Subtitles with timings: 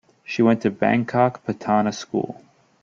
[0.23, 2.43] She went to Bangkok Patana School.